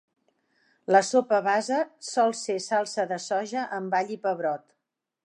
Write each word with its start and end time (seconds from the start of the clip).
La 0.95 1.01
sopa 1.09 1.41
base 1.47 1.77
sol 2.07 2.35
ser 2.39 2.57
salsa 2.69 3.05
de 3.13 3.21
soja 3.29 3.67
amb 3.81 3.99
all 4.01 4.15
i 4.17 4.19
pebrot. 4.25 4.69